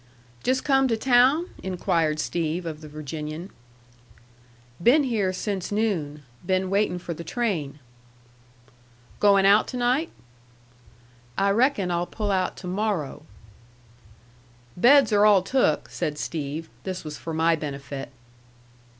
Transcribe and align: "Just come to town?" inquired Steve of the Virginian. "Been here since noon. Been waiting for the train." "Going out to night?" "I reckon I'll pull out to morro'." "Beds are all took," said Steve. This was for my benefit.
"Just 0.41 0.63
come 0.63 0.87
to 0.87 0.97
town?" 0.97 1.49
inquired 1.61 2.17
Steve 2.19 2.65
of 2.65 2.81
the 2.81 2.89
Virginian. 2.89 3.51
"Been 4.81 5.03
here 5.03 5.31
since 5.31 5.71
noon. 5.71 6.23
Been 6.43 6.71
waiting 6.71 6.97
for 6.97 7.13
the 7.13 7.23
train." 7.23 7.77
"Going 9.19 9.45
out 9.45 9.67
to 9.67 9.77
night?" 9.77 10.09
"I 11.37 11.51
reckon 11.51 11.91
I'll 11.91 12.07
pull 12.07 12.31
out 12.31 12.57
to 12.57 12.67
morro'." 12.67 13.27
"Beds 14.75 15.13
are 15.13 15.23
all 15.27 15.43
took," 15.43 15.89
said 15.91 16.17
Steve. 16.17 16.67
This 16.83 17.03
was 17.03 17.19
for 17.19 17.31
my 17.31 17.55
benefit. 17.55 18.09